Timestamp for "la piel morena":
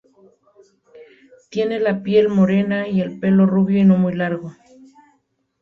1.79-2.87